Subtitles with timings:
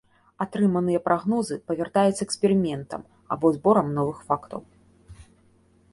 [0.43, 3.01] Атрыманыя прагнозы правяраюцца эксперыментам
[3.35, 4.61] або зборам новых фактаў.